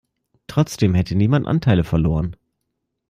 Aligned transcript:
Trotzdem 0.47 0.95
hätte 0.95 1.13
niemand 1.13 1.45
Anteile 1.45 1.83
verloren. 1.83 2.35